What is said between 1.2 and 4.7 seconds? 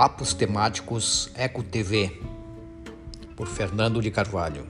Eco TV, por Fernando de Carvalho.